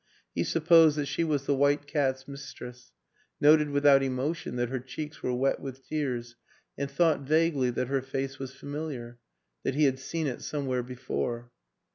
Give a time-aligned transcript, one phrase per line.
[0.33, 2.91] He supposed that she was the white cat's mis tress,
[3.39, 6.35] noted without emotion that her cheeks were wet with tears
[6.75, 9.19] and thought vaguely that her face was familiar,
[9.61, 11.51] that he had seen it somewhere be fore.